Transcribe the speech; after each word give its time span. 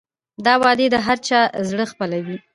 دا 0.45 0.53
وعدې 0.61 0.87
د 0.91 0.95
هر 1.07 1.17
چا 1.27 1.39
زړه 1.69 1.85
خپلوي. 1.91 2.37